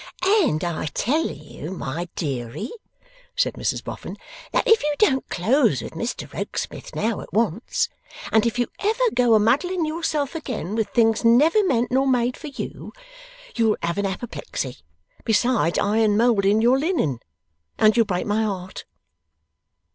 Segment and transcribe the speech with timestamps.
[0.25, 2.71] 'And I tell you, my deary,'
[3.35, 4.17] said Mrs Boffin,
[4.51, 7.87] 'that if you don't close with Mr Rokesmith now at once,
[8.31, 12.35] and if you ever go a muddling yourself again with things never meant nor made
[12.35, 12.91] for you,
[13.55, 14.77] you'll have an apoplexy
[15.23, 17.19] besides iron moulding your linen
[17.77, 18.85] and you'll break my heart.